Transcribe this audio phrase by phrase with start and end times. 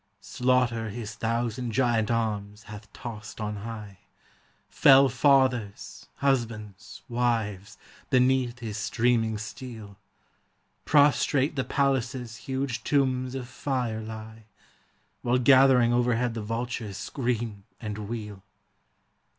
[0.19, 3.99] Slaughter his thousand giant arms hath tossed on high,
[4.67, 7.77] Fell fathers, husbands, wives,
[8.09, 9.99] beneath his streaming steel;
[10.85, 14.45] Prostrate the palaces huge tombs of fire lie,
[15.21, 18.41] While gathering overhead the vultures scream and wheel.